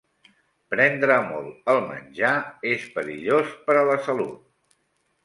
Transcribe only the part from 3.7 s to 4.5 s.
a la salut.